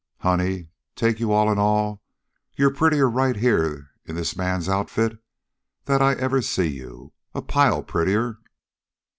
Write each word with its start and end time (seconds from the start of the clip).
"Honey, 0.21 0.69
take 0.95 1.19
you 1.19 1.31
all 1.31 1.51
in 1.51 1.59
all, 1.59 2.01
you're 2.55 2.73
prettier 2.73 3.07
right 3.07 3.35
here 3.35 3.91
in 4.03 4.15
this 4.15 4.35
man's 4.35 4.67
outfit 4.67 5.19
that 5.85 6.01
I 6.01 6.13
ever 6.13 6.41
see 6.41 6.69
you 6.69 7.13
a 7.35 7.43
pile 7.43 7.83
prettier!" 7.83 8.39